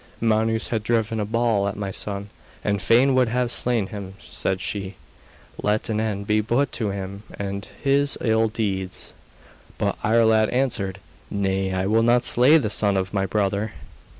'Manus 0.19 0.69
has 0.69 0.81
driven 0.81 1.19
a 1.19 1.25
ball 1.25 1.67
at 1.67 1.77
my 1.77 1.91
son, 1.91 2.29
and 2.63 2.81
fain 2.81 3.13
would 3.13 3.29
have 3.29 3.51
slain 3.51 3.85
him,' 3.93 4.15
said 4.17 4.59
she. 4.59 4.95
'Let 5.61 5.89
an 5.89 5.99
end 5.99 6.25
be 6.25 6.41
put 6.41 6.71
to 6.71 6.89
him 6.89 7.21
and 7.37 7.67
his 7.83 8.17
ill 8.19 8.47
deeds.' 8.47 9.13
But 9.77 9.95
Iarlaid 10.03 10.49
answered: 10.49 10.97
'Nay, 11.29 11.71
I 11.75 11.85
will 11.85 12.01
not 12.01 12.23
slay 12.23 12.57
the 12.57 12.67
son 12.71 12.97
of 12.97 13.13
my 13.13 13.27
brother. 13.27 13.73